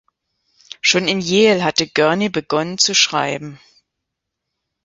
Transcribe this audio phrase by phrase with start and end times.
[0.81, 3.59] Schon in Yale hatte Gurney begonnen zu schreiben.